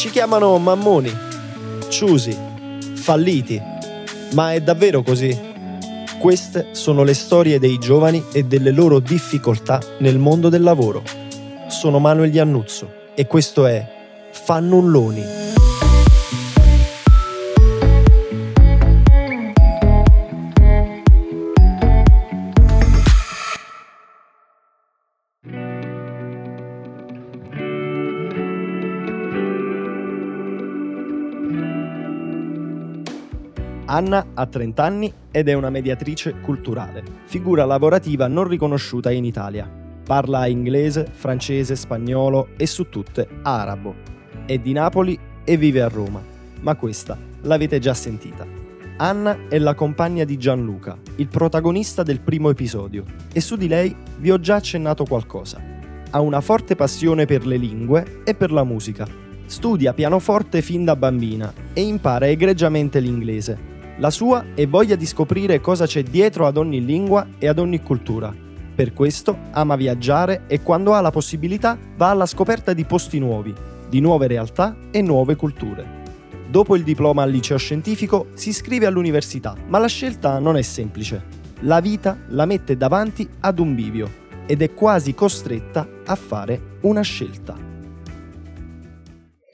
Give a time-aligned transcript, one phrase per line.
[0.00, 1.14] Ci chiamano mammoni,
[1.90, 2.34] ciusi,
[2.94, 3.60] falliti,
[4.32, 5.38] ma è davvero così?
[6.18, 11.02] Queste sono le storie dei giovani e delle loro difficoltà nel mondo del lavoro.
[11.68, 13.86] Sono Manuel Iannuzzo e questo è
[14.30, 15.49] Fannulloni.
[33.92, 39.68] Anna ha 30 anni ed è una mediatrice culturale, figura lavorativa non riconosciuta in Italia.
[40.04, 43.96] Parla inglese, francese, spagnolo e su tutte arabo.
[44.46, 46.22] È di Napoli e vive a Roma,
[46.60, 48.46] ma questa l'avete già sentita.
[48.98, 53.92] Anna è la compagna di Gianluca, il protagonista del primo episodio, e su di lei
[54.18, 55.60] vi ho già accennato qualcosa.
[56.10, 59.04] Ha una forte passione per le lingue e per la musica.
[59.46, 65.60] Studia pianoforte fin da bambina e impara egregiamente l'inglese, la sua è voglia di scoprire
[65.60, 68.34] cosa c'è dietro ad ogni lingua e ad ogni cultura.
[68.74, 73.52] Per questo ama viaggiare e quando ha la possibilità va alla scoperta di posti nuovi,
[73.90, 75.98] di nuove realtà e nuove culture.
[76.48, 81.22] Dopo il diploma al liceo scientifico si iscrive all'università, ma la scelta non è semplice.
[81.60, 84.10] La vita la mette davanti ad un bivio
[84.46, 87.54] ed è quasi costretta a fare una scelta.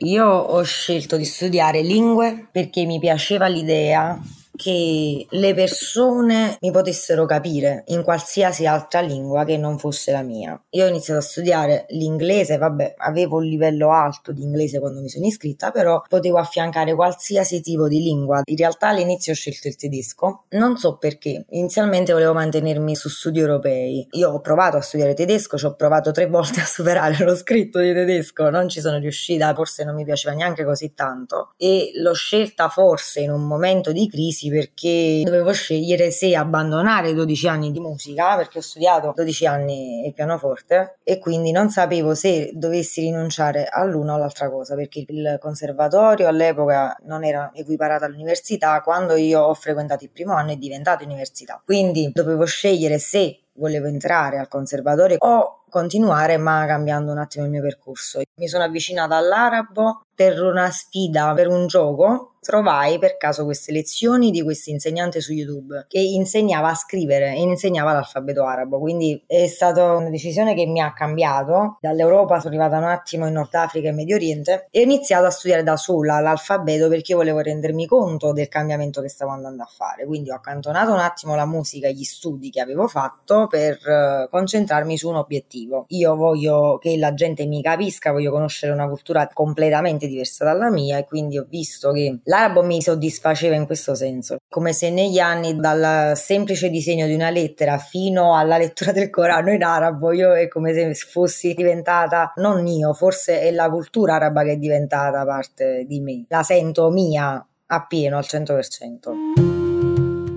[0.00, 4.20] Io ho scelto di studiare lingue perché mi piaceva l'idea
[4.56, 10.60] che le persone mi potessero capire in qualsiasi altra lingua che non fosse la mia.
[10.70, 15.08] Io ho iniziato a studiare l'inglese, vabbè, avevo un livello alto di inglese quando mi
[15.08, 18.42] sono iscritta, però potevo affiancare qualsiasi tipo di lingua.
[18.44, 21.44] In realtà all'inizio ho scelto il tedesco, non so perché.
[21.50, 24.06] Inizialmente volevo mantenermi su studi europei.
[24.12, 27.80] Io ho provato a studiare tedesco, ci ho provato tre volte a superare lo scritto
[27.80, 32.14] di tedesco, non ci sono riuscita, forse non mi piaceva neanche così tanto e l'ho
[32.14, 37.48] scelta forse in un momento di crisi crisi perché dovevo scegliere se abbandonare i 12
[37.48, 42.50] anni di musica, perché ho studiato 12 anni il pianoforte e quindi non sapevo se
[42.54, 49.14] dovessi rinunciare all'una o all'altra cosa, perché il conservatorio all'epoca non era equiparato all'università, quando
[49.16, 51.60] io ho frequentato il primo anno è diventato università.
[51.64, 57.50] Quindi dovevo scegliere se volevo entrare al conservatorio o continuare ma cambiando un attimo il
[57.50, 58.20] mio percorso.
[58.38, 64.30] Mi sono avvicinata all'arabo per una sfida, per un gioco trovai per caso queste lezioni
[64.30, 69.48] di questo insegnante su YouTube che insegnava a scrivere e insegnava l'alfabeto arabo, quindi è
[69.48, 71.78] stata una decisione che mi ha cambiato.
[71.80, 75.30] Dall'Europa sono arrivata un attimo in Nord Africa e Medio Oriente e ho iniziato a
[75.30, 80.06] studiare da sola l'alfabeto perché volevo rendermi conto del cambiamento che stavo andando a fare.
[80.06, 84.28] Quindi ho accantonato un attimo la musica e gli studi che avevo fatto per eh,
[84.30, 85.86] concentrarmi su un obiettivo.
[85.88, 90.98] Io voglio che la gente mi capisca, voglio conoscere una cultura completamente diversa dalla mia
[90.98, 95.18] e quindi ho visto che la L'arabo mi soddisfaceva in questo senso, come se negli
[95.18, 100.34] anni dal semplice disegno di una lettera fino alla lettura del Corano in arabo io
[100.34, 105.24] è come se fossi diventata, non io, forse è la cultura araba che è diventata
[105.24, 109.55] parte di me, la sento mia appieno al 100%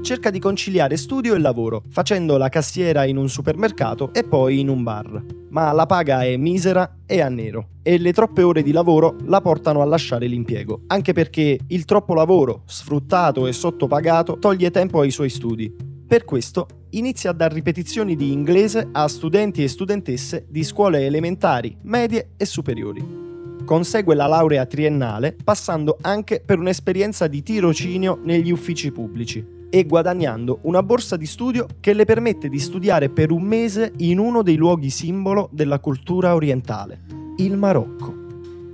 [0.09, 4.67] cerca di conciliare studio e lavoro, facendo la cassiera in un supermercato e poi in
[4.67, 5.23] un bar.
[5.49, 9.39] Ma la paga è misera e a nero e le troppe ore di lavoro la
[9.39, 15.11] portano a lasciare l'impiego, anche perché il troppo lavoro, sfruttato e sottopagato, toglie tempo ai
[15.11, 15.71] suoi studi.
[16.07, 21.77] Per questo inizia a dar ripetizioni di inglese a studenti e studentesse di scuole elementari,
[21.83, 23.27] medie e superiori
[23.63, 30.59] consegue la laurea triennale passando anche per un'esperienza di tirocinio negli uffici pubblici e guadagnando
[30.63, 34.55] una borsa di studio che le permette di studiare per un mese in uno dei
[34.55, 36.99] luoghi simbolo della cultura orientale,
[37.37, 38.13] il Marocco.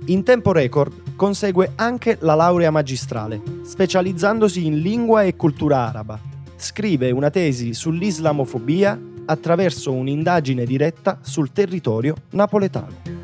[0.06, 6.18] In tempo record consegue anche la laurea magistrale, specializzandosi in lingua e cultura araba.
[6.56, 13.15] Scrive una tesi sull'islamofobia attraverso un'indagine diretta sul territorio napoletano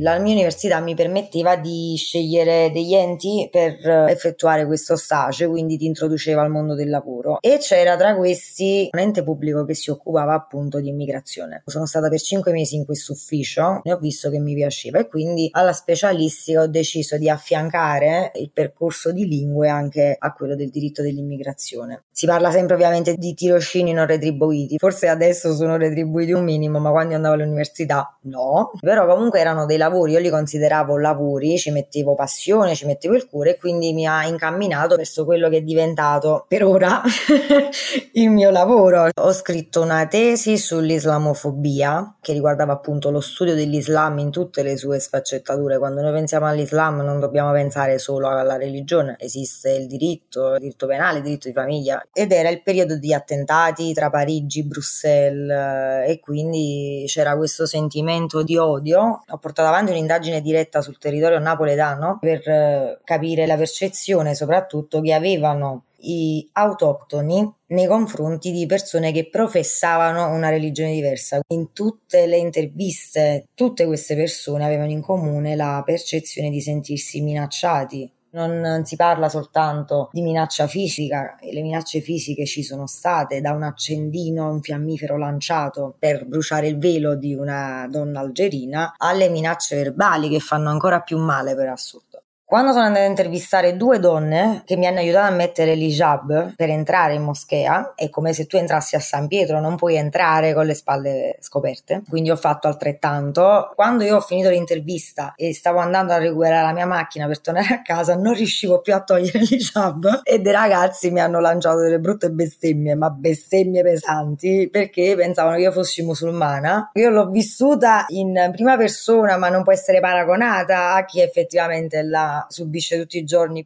[0.00, 5.76] la mia università mi permetteva di scegliere degli enti per eh, effettuare questo stage, quindi
[5.76, 9.90] ti introduceva al mondo del lavoro e c'era tra questi un ente pubblico che si
[9.90, 11.62] occupava appunto di immigrazione.
[11.66, 15.08] Sono stata per cinque mesi in questo ufficio e ho visto che mi piaceva e
[15.08, 20.70] quindi alla specialistica ho deciso di affiancare il percorso di lingue anche a quello del
[20.70, 22.04] diritto dell'immigrazione.
[22.10, 26.90] Si parla sempre ovviamente di tirocini non retribuiti, forse adesso sono retribuiti un minimo, ma
[26.90, 31.70] quando andavo all'università no, però comunque erano dei lavori lavori, io li consideravo lavori, ci
[31.70, 35.62] mettevo passione, ci mettevo il cuore e quindi mi ha incamminato verso quello che è
[35.62, 37.02] diventato per ora
[38.12, 39.08] il mio lavoro.
[39.14, 44.98] Ho scritto una tesi sull'islamofobia che riguardava appunto lo studio dell'Islam in tutte le sue
[44.98, 45.78] sfaccettature.
[45.78, 50.86] Quando noi pensiamo all'Islam non dobbiamo pensare solo alla religione, esiste il diritto, il diritto
[50.86, 56.20] penale, il diritto di famiglia ed era il periodo di attentati tra Parigi, Bruxelles e
[56.20, 59.22] quindi c'era questo sentimento di odio.
[59.26, 65.12] Ho portato avanti un'indagine diretta sul territorio napoletano per eh, capire la percezione soprattutto che
[65.12, 71.40] avevano i autoctoni nei confronti di persone che professavano una religione diversa.
[71.48, 78.10] In tutte le interviste, tutte queste persone avevano in comune la percezione di sentirsi minacciati.
[78.30, 83.62] Non si parla soltanto di minaccia fisica, le minacce fisiche ci sono state da un
[83.62, 90.28] accendino, un fiammifero lanciato per bruciare il velo di una donna algerina, alle minacce verbali
[90.28, 92.07] che fanno ancora più male per assurdo.
[92.48, 96.70] Quando sono andata a intervistare due donne che mi hanno aiutato a mettere l'hijab per
[96.70, 100.64] entrare in moschea, è come se tu entrassi a San Pietro, non puoi entrare con
[100.64, 103.70] le spalle scoperte, quindi ho fatto altrettanto.
[103.74, 107.74] Quando io ho finito l'intervista e stavo andando a recuperare la mia macchina per tornare
[107.74, 112.00] a casa, non riuscivo più a togliere l'hijab e dei ragazzi mi hanno lanciato delle
[112.00, 116.92] brutte bestemmie, ma bestemmie pesanti, perché pensavano che io fossi musulmana.
[116.94, 122.36] Io l'ho vissuta in prima persona, ma non può essere paragonata a chi effettivamente la
[122.48, 123.64] subisce tutti i giorni.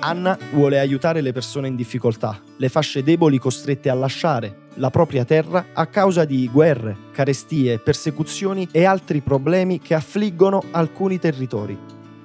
[0.00, 5.24] Anna vuole aiutare le persone in difficoltà, le fasce deboli costrette a lasciare la propria
[5.24, 11.78] terra a causa di guerre, carestie, persecuzioni e altri problemi che affliggono alcuni territori.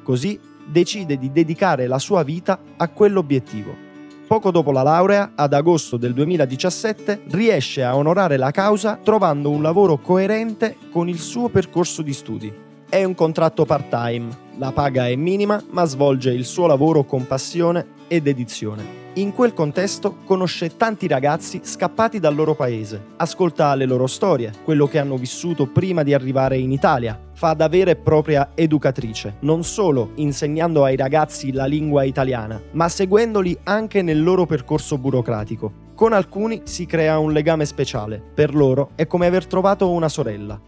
[0.03, 3.89] Così decide di dedicare la sua vita a quell'obiettivo.
[4.27, 9.61] Poco dopo la laurea, ad agosto del 2017, riesce a onorare la causa trovando un
[9.61, 12.53] lavoro coerente con il suo percorso di studi.
[12.91, 14.27] È un contratto part-time,
[14.57, 18.83] la paga è minima ma svolge il suo lavoro con passione e dedizione.
[19.13, 24.87] In quel contesto conosce tanti ragazzi scappati dal loro paese, ascolta le loro storie, quello
[24.87, 29.63] che hanno vissuto prima di arrivare in Italia, fa da vera e propria educatrice, non
[29.63, 35.71] solo insegnando ai ragazzi la lingua italiana, ma seguendoli anche nel loro percorso burocratico.
[35.95, 40.59] Con alcuni si crea un legame speciale, per loro è come aver trovato una sorella.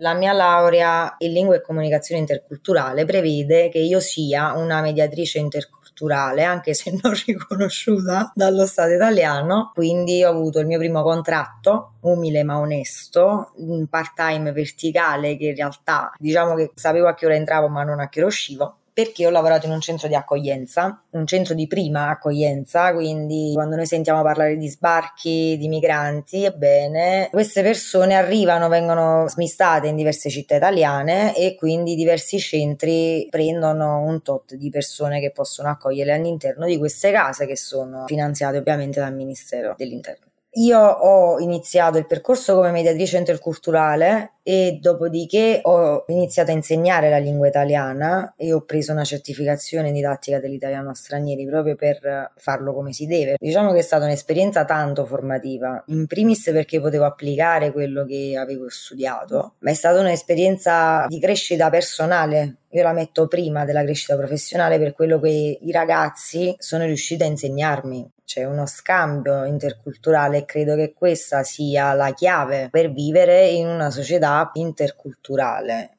[0.00, 6.44] La mia laurea in lingua e comunicazione interculturale prevede che io sia una mediatrice interculturale,
[6.44, 9.72] anche se non riconosciuta dallo Stato italiano.
[9.74, 15.56] Quindi ho avuto il mio primo contratto, umile ma onesto, un part-time verticale che in
[15.56, 19.28] realtà diciamo che sapevo a che ora entravo ma non a che ora uscivo perché
[19.28, 23.86] ho lavorato in un centro di accoglienza, un centro di prima accoglienza, quindi quando noi
[23.86, 30.56] sentiamo parlare di sbarchi di migranti, ebbene, queste persone arrivano, vengono smistate in diverse città
[30.56, 36.76] italiane e quindi diversi centri prendono un tot di persone che possono accogliere all'interno di
[36.76, 40.27] queste case che sono finanziate ovviamente dal Ministero dell'Interno.
[40.58, 47.18] Io ho iniziato il percorso come mediatrice interculturale e dopodiché ho iniziato a insegnare la
[47.18, 52.92] lingua italiana e ho preso una certificazione didattica dell'italiano a stranieri proprio per farlo come
[52.92, 53.36] si deve.
[53.38, 58.68] Diciamo che è stata un'esperienza tanto formativa, in primis perché potevo applicare quello che avevo
[58.68, 64.78] studiato, ma è stata un'esperienza di crescita personale io la metto prima della crescita professionale
[64.78, 68.10] per quello che i ragazzi sono riusciti a insegnarmi.
[68.28, 73.88] C'è uno scambio interculturale e credo che questa sia la chiave per vivere in una
[73.88, 75.96] società interculturale.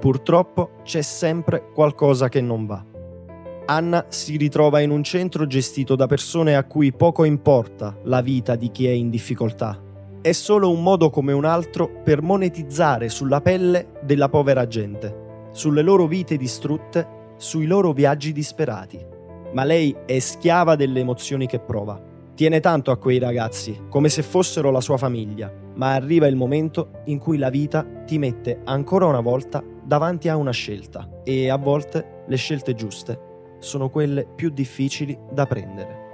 [0.00, 2.82] Purtroppo c'è sempre qualcosa che non va.
[3.66, 8.56] Anna si ritrova in un centro gestito da persone a cui poco importa la vita
[8.56, 9.78] di chi è in difficoltà.
[10.22, 15.80] È solo un modo come un altro per monetizzare sulla pelle della povera gente sulle
[15.80, 19.15] loro vite distrutte, sui loro viaggi disperati.
[19.52, 22.00] Ma lei è schiava delle emozioni che prova.
[22.34, 27.02] Tiene tanto a quei ragazzi, come se fossero la sua famiglia, ma arriva il momento
[27.06, 31.56] in cui la vita ti mette ancora una volta davanti a una scelta e a
[31.56, 36.04] volte le scelte giuste sono quelle più difficili da prendere.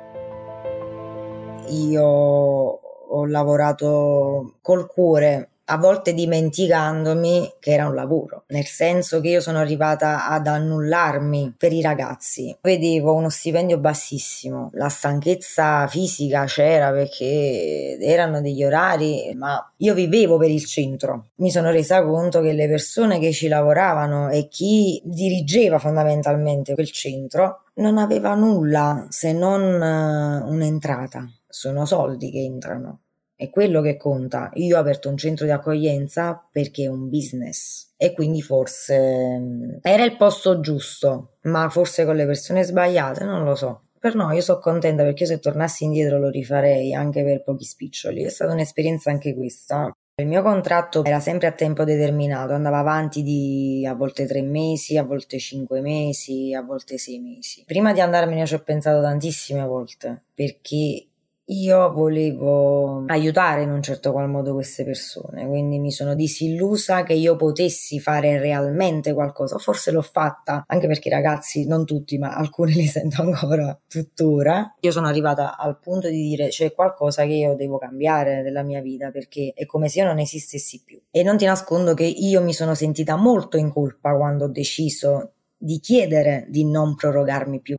[1.68, 9.28] Io ho lavorato col cuore a volte dimenticandomi che era un lavoro, nel senso che
[9.28, 12.57] io sono arrivata ad annullarmi per i ragazzi.
[12.61, 20.37] Vedevo uno stipendio bassissimo, la stanchezza fisica c'era perché erano degli orari, ma io vivevo
[20.37, 21.28] per il centro.
[21.37, 26.90] Mi sono resa conto che le persone che ci lavoravano e chi dirigeva fondamentalmente quel
[26.90, 31.26] centro non aveva nulla se non uh, un'entrata.
[31.49, 33.00] Sono soldi che entrano
[33.42, 34.50] è quello che conta.
[34.54, 39.70] Io ho aperto un centro di accoglienza perché è un business e quindi forse mm,
[39.82, 43.87] era il posto giusto, ma forse con le persone sbagliate, non lo so.
[43.99, 48.22] Per no, io sono contenta perché se tornassi indietro lo rifarei anche per pochi spiccioli.
[48.22, 49.90] È stata un'esperienza anche questa.
[50.16, 54.96] Il mio contratto era sempre a tempo determinato, andava avanti di a volte tre mesi,
[54.96, 57.64] a volte cinque mesi, a volte sei mesi.
[57.66, 61.06] Prima di andarmene ci ho pensato tantissime volte perché
[61.52, 67.12] io volevo aiutare in un certo qual modo queste persone, quindi mi sono disillusa che
[67.12, 69.59] io potessi fare realmente qualcosa.
[69.59, 74.75] Forse l'ho fatta, anche perché i ragazzi, non tutti, ma alcuni li sento ancora tuttora.
[74.80, 78.80] Io sono arrivata al punto di dire c'è qualcosa che io devo cambiare nella mia
[78.80, 81.00] vita perché è come se io non esistessi più.
[81.11, 85.32] E non ti nascondo che io mi sono sentita molto in colpa quando ho deciso
[85.56, 87.76] di chiedere di non prorogarmi più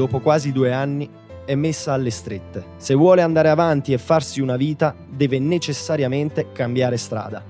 [0.00, 1.06] dopo quasi due anni,
[1.44, 2.64] è messa alle strette.
[2.78, 7.44] Se vuole andare avanti e farsi una vita, deve necessariamente cambiare strada.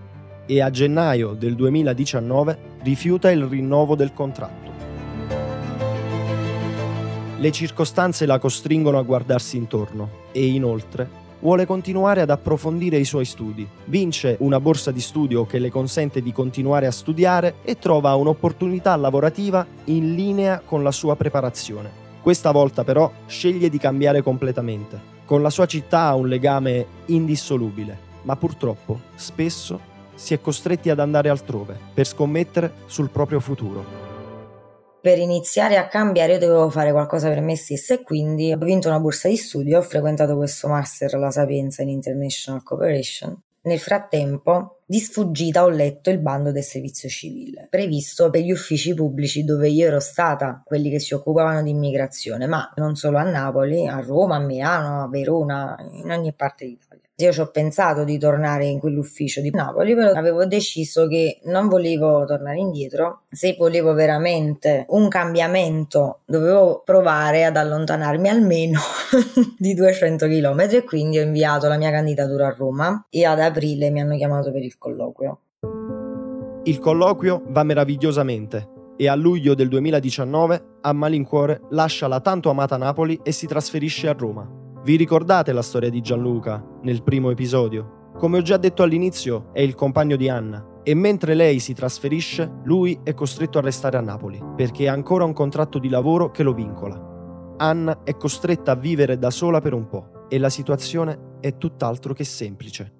[0.47, 4.69] E a gennaio del 2019 rifiuta il rinnovo del contratto.
[7.37, 13.25] Le circostanze la costringono a guardarsi intorno e inoltre vuole continuare ad approfondire i suoi
[13.25, 13.66] studi.
[13.85, 18.97] Vince una borsa di studio che le consente di continuare a studiare e trova un'opportunità
[18.97, 22.00] lavorativa in linea con la sua preparazione.
[22.22, 25.18] Questa volta però sceglie di cambiare completamente.
[25.24, 29.80] Con la sua città ha un legame indissolubile, ma purtroppo spesso
[30.14, 34.08] si è costretti ad andare altrove per scommettere sul proprio futuro.
[35.00, 38.88] Per iniziare a cambiare io dovevo fare qualcosa per me stessa e quindi ho vinto
[38.88, 44.79] una borsa di studio, ho frequentato questo master alla Sapienza in International Cooperation nel frattempo,
[44.90, 49.68] di sfuggita ho letto il bando del servizio civile, previsto per gli uffici pubblici dove
[49.68, 54.00] io ero stata, quelli che si occupavano di immigrazione, ma non solo a Napoli, a
[54.00, 56.89] Roma, a Milano, a Verona, in ogni parte d'Italia.
[57.20, 61.68] Io ci ho pensato di tornare in quell'ufficio di Napoli, però avevo deciso che non
[61.68, 63.23] volevo tornare indietro.
[63.30, 68.80] Se volevo veramente un cambiamento, dovevo provare ad allontanarmi almeno
[69.59, 73.90] di 200 km e quindi ho inviato la mia candidatura a Roma e ad aprile
[73.90, 75.40] mi hanno chiamato per il colloquio.
[76.64, 82.76] Il colloquio va meravigliosamente e a luglio del 2019 a malincuore lascia la tanto amata
[82.76, 84.60] Napoli e si trasferisce a Roma.
[84.82, 88.12] Vi ricordate la storia di Gianluca nel primo episodio?
[88.16, 92.50] Come ho già detto all'inizio, è il compagno di Anna e mentre lei si trasferisce,
[92.64, 96.42] lui è costretto a restare a Napoli perché ha ancora un contratto di lavoro che
[96.42, 97.54] lo vincola.
[97.58, 102.14] Anna è costretta a vivere da sola per un po' e la situazione è tutt'altro
[102.14, 102.92] che semplice.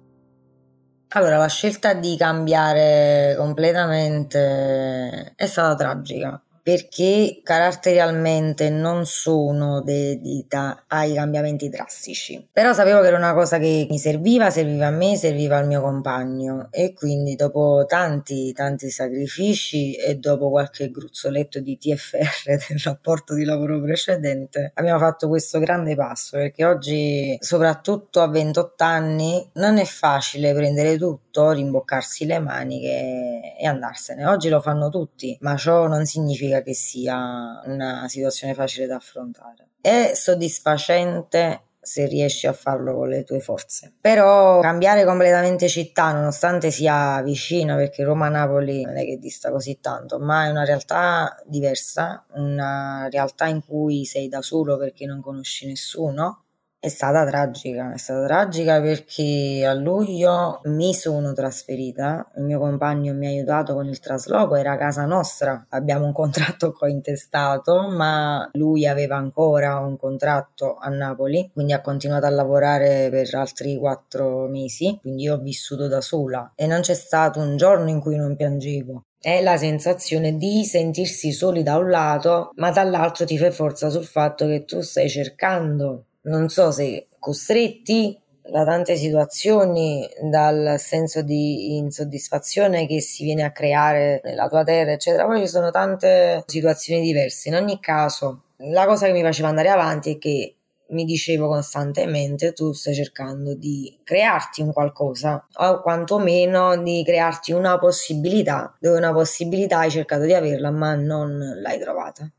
[1.13, 11.13] Allora, la scelta di cambiare completamente è stata tragica perché caratterialmente non sono dedita ai
[11.13, 12.47] cambiamenti drastici.
[12.51, 15.81] Però sapevo che era una cosa che mi serviva, serviva a me, serviva al mio
[15.81, 16.67] compagno.
[16.71, 23.43] E quindi dopo tanti tanti sacrifici e dopo qualche gruzzoletto di TFR del rapporto di
[23.43, 26.37] lavoro precedente abbiamo fatto questo grande passo.
[26.37, 33.65] Perché oggi soprattutto a 28 anni non è facile prendere tutto, rimboccarsi le maniche e
[33.65, 34.25] andarsene.
[34.25, 39.69] Oggi lo fanno tutti, ma ciò non significa che sia una situazione facile da affrontare.
[39.81, 43.91] È soddisfacente se riesci a farlo con le tue forze.
[43.99, 50.19] Però cambiare completamente città, nonostante sia vicino, perché Roma-Napoli non è che dista così tanto,
[50.19, 55.65] ma è una realtà diversa, una realtà in cui sei da solo perché non conosci
[55.65, 56.40] nessuno
[56.83, 63.13] è stata tragica, è stata tragica perché a luglio mi sono trasferita, il mio compagno
[63.13, 68.87] mi ha aiutato con il trasloco, era casa nostra, abbiamo un contratto cointestato, ma lui
[68.87, 74.97] aveva ancora un contratto a Napoli, quindi ha continuato a lavorare per altri quattro mesi,
[75.01, 78.35] quindi io ho vissuto da sola e non c'è stato un giorno in cui non
[78.35, 79.03] piangevo.
[79.19, 84.05] È la sensazione di sentirsi soli da un lato, ma dall'altro ti fai forza sul
[84.05, 91.77] fatto che tu stai cercando non so se costretti da tante situazioni, dal senso di
[91.77, 95.25] insoddisfazione che si viene a creare nella tua terra, eccetera.
[95.25, 97.49] Poi ci sono tante situazioni diverse.
[97.49, 100.55] In ogni caso, la cosa che mi faceva andare avanti è che
[100.89, 107.79] mi dicevo costantemente tu stai cercando di crearti un qualcosa o quantomeno di crearti una
[107.79, 112.29] possibilità dove una possibilità hai cercato di averla ma non l'hai trovata.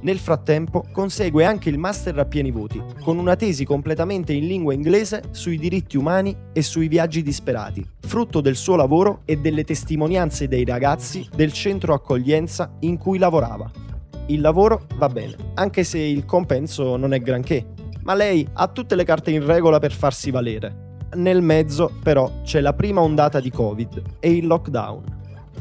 [0.00, 4.74] Nel frattempo consegue anche il master a pieni voti, con una tesi completamente in lingua
[4.74, 10.48] inglese sui diritti umani e sui viaggi disperati, frutto del suo lavoro e delle testimonianze
[10.48, 13.70] dei ragazzi del centro accoglienza in cui lavorava.
[14.26, 17.66] Il lavoro va bene, anche se il compenso non è granché,
[18.06, 20.94] Ma lei ha tutte le carte in regola per farsi valere.
[21.14, 25.15] Nel mezzo, però, c'è la prima ondata di Covid e il lockdown.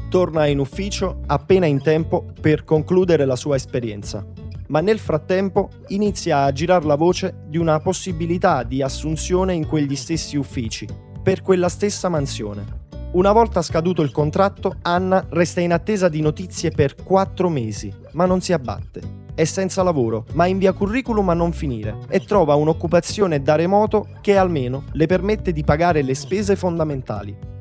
[0.09, 4.25] Torna in ufficio appena in tempo per concludere la sua esperienza.
[4.67, 9.95] Ma nel frattempo inizia a girar la voce di una possibilità di assunzione in quegli
[9.95, 10.87] stessi uffici,
[11.21, 12.83] per quella stessa mansione.
[13.13, 18.25] Una volta scaduto il contratto, Anna resta in attesa di notizie per quattro mesi, ma
[18.25, 19.23] non si abbatte.
[19.33, 24.37] È senza lavoro, ma invia curriculum a non finire e trova un'occupazione da remoto che
[24.37, 27.53] almeno le permette di pagare le spese fondamentali.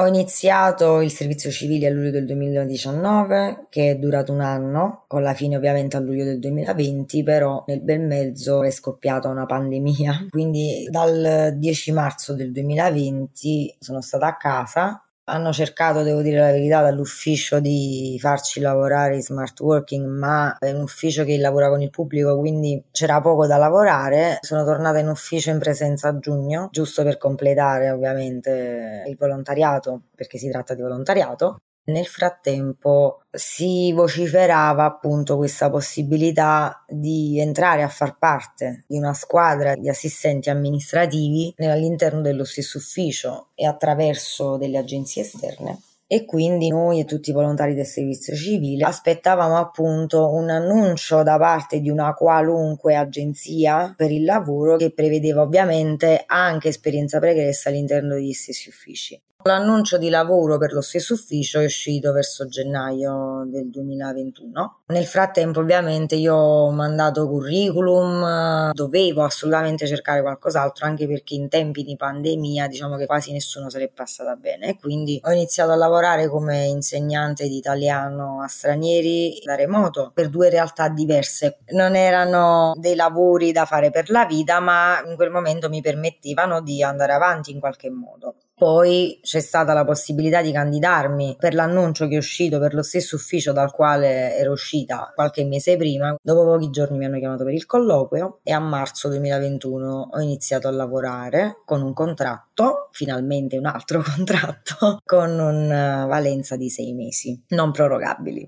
[0.00, 5.22] Ho iniziato il servizio civile a luglio del 2019, che è durato un anno, con
[5.22, 10.28] la fine ovviamente a luglio del 2020, però nel bel mezzo è scoppiata una pandemia.
[10.30, 16.50] Quindi dal 10 marzo del 2020 sono stata a casa hanno cercato, devo dire la
[16.50, 21.80] verità, dall'ufficio di farci lavorare in smart working, ma è un ufficio che lavora con
[21.82, 24.38] il pubblico, quindi c'era poco da lavorare.
[24.40, 30.38] Sono tornata in ufficio in presenza a giugno, giusto per completare ovviamente il volontariato, perché
[30.38, 31.60] si tratta di volontariato.
[31.90, 39.74] Nel frattempo si vociferava appunto questa possibilità di entrare a far parte di una squadra
[39.74, 47.00] di assistenti amministrativi all'interno dello stesso ufficio e attraverso delle agenzie esterne e quindi noi
[47.00, 52.14] e tutti i volontari del servizio civile aspettavamo appunto un annuncio da parte di una
[52.14, 59.20] qualunque agenzia per il lavoro che prevedeva ovviamente anche esperienza pregressa all'interno degli stessi uffici.
[59.44, 64.80] L'annuncio di lavoro per lo stesso ufficio è uscito verso gennaio del 2021.
[64.88, 71.84] Nel frattempo ovviamente io ho mandato curriculum, dovevo assolutamente cercare qualcos'altro anche perché in tempi
[71.84, 76.28] di pandemia diciamo che quasi nessuno se l'è passata bene quindi ho iniziato a lavorare
[76.28, 81.60] come insegnante di italiano a stranieri da remoto per due realtà diverse.
[81.70, 86.60] Non erano dei lavori da fare per la vita ma in quel momento mi permettevano
[86.60, 88.34] di andare avanti in qualche modo.
[88.60, 93.16] Poi c'è stata la possibilità di candidarmi per l'annuncio che è uscito per lo stesso
[93.16, 96.14] ufficio dal quale ero uscita qualche mese prima.
[96.22, 100.68] Dopo pochi giorni mi hanno chiamato per il colloquio e a marzo 2021 ho iniziato
[100.68, 107.42] a lavorare con un contratto, finalmente un altro contratto, con una valenza di sei mesi,
[107.48, 108.46] non prorogabili.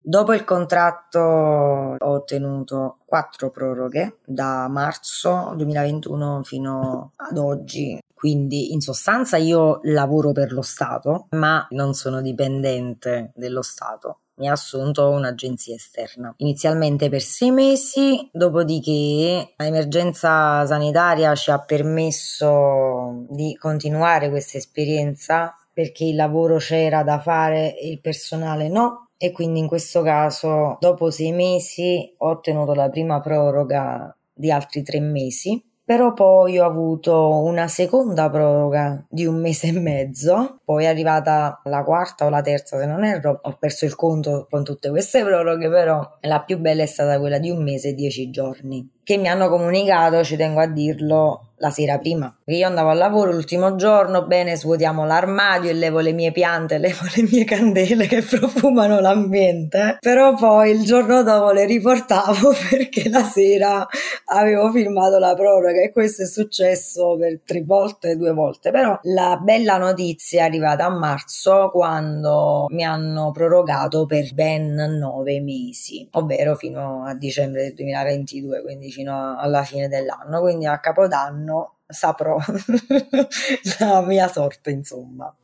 [0.00, 8.00] Dopo il contratto ho ottenuto quattro proroghe da marzo 2021 fino ad oggi.
[8.18, 14.22] Quindi in sostanza io lavoro per lo Stato, ma non sono dipendente dello Stato.
[14.38, 16.34] Mi ha assunto un'agenzia esterna.
[16.38, 26.02] Inizialmente per sei mesi, dopodiché l'emergenza sanitaria ci ha permesso di continuare questa esperienza perché
[26.02, 29.10] il lavoro c'era da fare e il personale no.
[29.16, 34.82] E quindi in questo caso dopo sei mesi ho ottenuto la prima proroga di altri
[34.82, 40.84] tre mesi però poi ho avuto una seconda proroga di un mese e mezzo, poi
[40.84, 44.64] è arrivata la quarta o la terza se non erro, ho perso il conto con
[44.64, 48.28] tutte queste proroghe, però la più bella è stata quella di un mese e dieci
[48.28, 52.32] giorni, che mi hanno comunicato, ci tengo a dirlo, la sera prima.
[52.46, 57.00] Io andavo al lavoro l'ultimo giorno, bene, svuotiamo l'armadio e levo le mie piante, levo
[57.14, 59.98] le mie candele che profumano l'ambiente.
[60.00, 63.86] Però poi il giorno dopo le riportavo perché la sera
[64.26, 68.70] avevo firmato la proroga e questo è successo per tre volte, due volte.
[68.70, 75.40] Però la bella notizia è arrivata a marzo quando mi hanno prorogato per ben nove
[75.40, 80.40] mesi, ovvero fino a dicembre del 2022, quindi fino alla fine dell'anno.
[80.40, 81.47] Quindi a Capodanno anno
[81.88, 82.36] saprò
[83.80, 85.34] la mia sorte, insomma.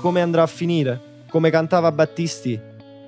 [0.00, 1.24] Come andrà a finire?
[1.28, 2.58] Come cantava Battisti?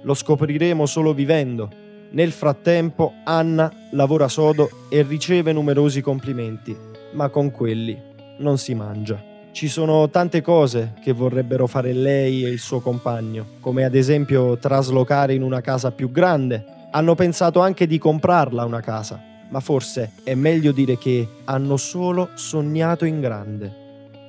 [0.02, 1.70] Lo scopriremo solo vivendo.
[2.10, 6.76] Nel frattempo Anna lavora sodo e riceve numerosi complimenti,
[7.12, 7.96] ma con quelli
[8.38, 9.29] non si mangia.
[9.52, 14.56] Ci sono tante cose che vorrebbero fare lei e il suo compagno, come ad esempio
[14.56, 16.64] traslocare in una casa più grande.
[16.92, 22.30] Hanno pensato anche di comprarla una casa, ma forse è meglio dire che hanno solo
[22.34, 23.72] sognato in grande,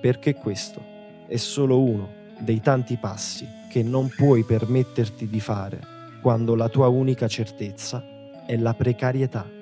[0.01, 0.81] perché questo
[1.27, 5.79] è solo uno dei tanti passi che non puoi permetterti di fare
[6.21, 8.03] quando la tua unica certezza
[8.45, 9.60] è la precarietà.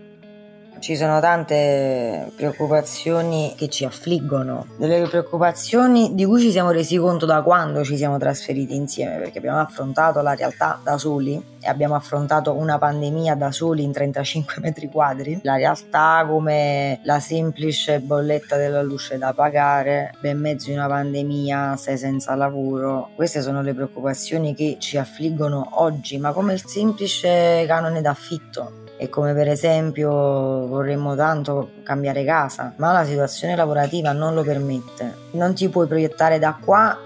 [0.79, 7.25] Ci sono tante preoccupazioni che ci affliggono, delle preoccupazioni di cui ci siamo resi conto
[7.25, 11.95] da quando ci siamo trasferiti insieme, perché abbiamo affrontato la realtà da soli e abbiamo
[11.95, 18.55] affrontato una pandemia da soli in 35 metri quadri, la realtà come la semplice bolletta
[18.55, 23.73] della luce da pagare, ben mezzo di una pandemia, sei senza lavoro, queste sono le
[23.73, 30.09] preoccupazioni che ci affliggono oggi, ma come il semplice canone d'affitto e come per esempio
[30.11, 35.15] vorremmo tanto cambiare casa, ma la situazione lavorativa non lo permette.
[35.31, 36.97] Non ti puoi proiettare da qua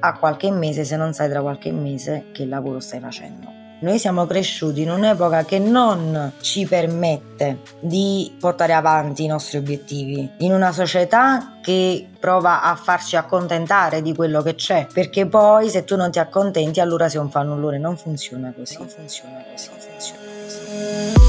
[0.00, 3.60] a qualche mese se non sai tra qualche mese che lavoro stai facendo.
[3.80, 10.30] Noi siamo cresciuti in un'epoca che non ci permette di portare avanti i nostri obiettivi,
[10.38, 15.84] in una società che prova a farci accontentare di quello che c'è, perché poi se
[15.84, 18.78] tu non ti accontenti allora sei un fannullone, non funziona così.
[18.78, 21.21] Non funziona così, funziona così.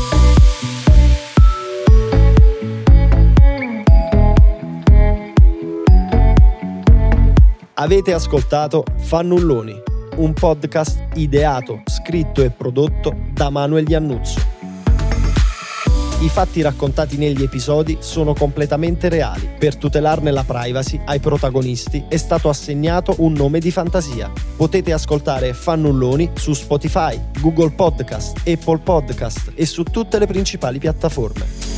[7.76, 9.82] Avete ascoltato Fannulloni,
[10.18, 14.40] un podcast ideato, scritto e prodotto da Manuel Iannuzzo.
[16.22, 19.56] I fatti raccontati negli episodi sono completamente reali.
[19.58, 24.32] Per tutelarne la privacy ai protagonisti è stato assegnato un nome di fantasia.
[24.56, 31.73] Potete ascoltare Fannulloni su Spotify, Google Podcast, Apple Podcast e su tutte le principali piattaforme.